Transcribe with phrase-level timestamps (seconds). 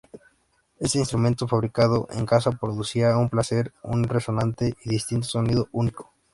[0.79, 6.11] Este instrumento fabricado en casa producía un placer, un resonante y distintivo sonido único.